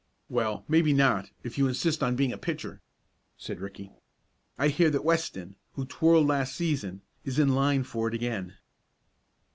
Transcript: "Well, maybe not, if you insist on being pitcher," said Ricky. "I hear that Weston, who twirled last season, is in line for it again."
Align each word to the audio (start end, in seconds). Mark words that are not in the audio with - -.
"Well, 0.29 0.65
maybe 0.67 0.93
not, 0.93 1.29
if 1.43 1.59
you 1.59 1.67
insist 1.67 2.01
on 2.01 2.15
being 2.15 2.35
pitcher," 2.39 2.81
said 3.37 3.59
Ricky. 3.61 3.91
"I 4.57 4.69
hear 4.69 4.89
that 4.89 5.05
Weston, 5.05 5.57
who 5.73 5.85
twirled 5.85 6.25
last 6.25 6.55
season, 6.55 7.03
is 7.23 7.37
in 7.37 7.49
line 7.49 7.83
for 7.83 8.07
it 8.07 8.15
again." 8.15 8.57